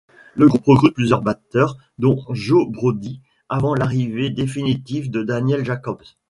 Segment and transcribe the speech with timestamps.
[0.33, 6.01] Le groupe recrute plusieurs batteurs dont Joe Brodie, avant l'arrivée définitive de Daniel Jacobs.